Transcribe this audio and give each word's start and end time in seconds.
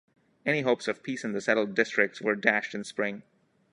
Any 0.47 0.61
hopes 0.63 0.87
of 0.87 1.03
peace 1.03 1.23
in 1.23 1.33
the 1.33 1.41
Settled 1.41 1.75
Districts 1.75 2.19
were 2.23 2.33
dashed 2.33 2.73
in 2.73 2.83
spring. 2.83 3.21